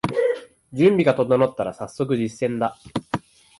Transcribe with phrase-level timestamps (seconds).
[0.73, 2.75] 準備が整ったらさっそく実践だ